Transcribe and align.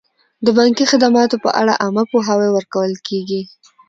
د 0.45 0.47
بانکي 0.57 0.83
خدماتو 0.91 1.35
په 1.43 1.49
اړه 1.61 1.73
عامه 1.81 2.03
پوهاوی 2.11 2.49
ورکول 2.51 2.91
کیږي. 3.07 3.41